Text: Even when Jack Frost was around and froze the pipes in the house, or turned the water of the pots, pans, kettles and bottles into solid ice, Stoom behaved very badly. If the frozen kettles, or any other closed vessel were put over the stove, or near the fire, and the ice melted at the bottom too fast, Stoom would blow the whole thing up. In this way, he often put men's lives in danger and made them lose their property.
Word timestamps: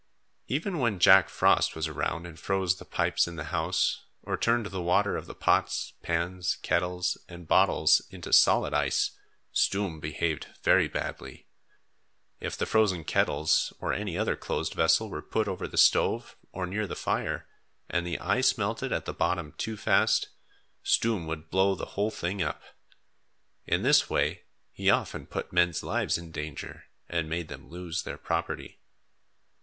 Even 0.47 0.79
when 0.79 0.97
Jack 0.97 1.29
Frost 1.29 1.75
was 1.75 1.87
around 1.87 2.25
and 2.25 2.39
froze 2.39 2.77
the 2.77 2.85
pipes 2.85 3.27
in 3.27 3.35
the 3.35 3.43
house, 3.53 4.03
or 4.23 4.35
turned 4.35 4.65
the 4.65 4.81
water 4.81 5.15
of 5.15 5.27
the 5.27 5.35
pots, 5.35 5.93
pans, 6.01 6.55
kettles 6.63 7.19
and 7.29 7.47
bottles 7.47 8.01
into 8.09 8.33
solid 8.33 8.73
ice, 8.73 9.11
Stoom 9.51 9.99
behaved 9.99 10.47
very 10.63 10.87
badly. 10.87 11.45
If 12.39 12.57
the 12.57 12.65
frozen 12.65 13.03
kettles, 13.03 13.73
or 13.79 13.93
any 13.93 14.17
other 14.17 14.35
closed 14.35 14.73
vessel 14.73 15.07
were 15.07 15.21
put 15.21 15.47
over 15.47 15.67
the 15.67 15.77
stove, 15.77 16.35
or 16.51 16.65
near 16.65 16.87
the 16.87 16.95
fire, 16.95 17.47
and 17.87 18.03
the 18.03 18.17
ice 18.17 18.57
melted 18.57 18.91
at 18.91 19.05
the 19.05 19.13
bottom 19.13 19.51
too 19.51 19.77
fast, 19.77 20.29
Stoom 20.81 21.27
would 21.27 21.51
blow 21.51 21.75
the 21.75 21.85
whole 21.93 22.09
thing 22.09 22.41
up. 22.41 22.63
In 23.67 23.83
this 23.83 24.09
way, 24.09 24.45
he 24.71 24.89
often 24.89 25.27
put 25.27 25.53
men's 25.53 25.83
lives 25.83 26.17
in 26.17 26.31
danger 26.31 26.85
and 27.07 27.29
made 27.29 27.49
them 27.49 27.69
lose 27.69 28.01
their 28.01 28.17
property. 28.17 28.79